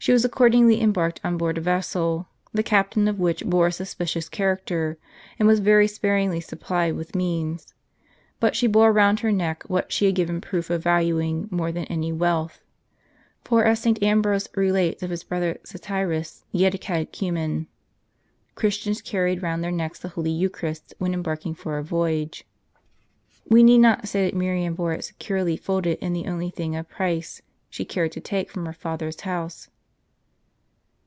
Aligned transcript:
She 0.00 0.12
was 0.12 0.24
accordingly 0.24 0.80
embarked 0.80 1.20
on 1.24 1.36
board 1.36 1.58
a 1.58 1.60
vessel, 1.60 2.28
the 2.52 2.62
captain 2.62 3.08
of 3.08 3.18
which 3.18 3.44
bore 3.44 3.66
a 3.66 3.72
suspicious 3.72 4.28
character, 4.28 4.96
and 5.40 5.48
was 5.48 5.58
very 5.58 5.88
sparingly 5.88 6.40
supplied 6.40 6.94
with 6.94 7.16
means. 7.16 7.74
But 8.38 8.54
she 8.54 8.68
bore 8.68 8.92
round 8.92 9.20
her 9.20 9.32
neck 9.32 9.64
what 9.64 9.90
she 9.92 10.06
had 10.06 10.14
given 10.14 10.40
proof 10.40 10.70
of 10.70 10.84
valuing, 10.84 11.48
more 11.50 11.72
than 11.72 11.82
any 11.86 12.12
wealth. 12.12 12.62
For, 13.44 13.64
as 13.64 13.80
St. 13.80 14.00
Ambrose 14.00 14.48
relates 14.54 15.02
of 15.02 15.10
his 15.10 15.24
brother 15.24 15.58
Satyrus, 15.64 16.44
yet 16.52 16.74
a 16.74 16.78
catechumen. 16.78 17.66
Christians 18.54 19.02
carried 19.02 19.42
round 19.42 19.64
their 19.64 19.72
necks 19.72 19.98
the 19.98 20.08
Holy 20.10 20.30
Eucharist, 20.30 20.94
when 20.98 21.12
embarking 21.12 21.54
for 21.56 21.76
a 21.76 21.82
voyage.* 21.82 22.44
We 23.48 23.64
need 23.64 23.78
not 23.78 24.06
say 24.08 24.26
that 24.26 24.36
Miriam 24.36 24.74
bore 24.74 24.92
it 24.92 25.02
securely 25.04 25.56
folded 25.56 25.98
in 25.98 26.12
the 26.12 26.28
only 26.28 26.50
thing 26.50 26.76
of 26.76 26.88
price 26.88 27.42
she 27.68 27.84
cared 27.84 28.12
to 28.12 28.20
take 28.20 28.50
from 28.52 28.64
her 28.66 28.72
father's 28.72 29.22
house. 29.22 29.68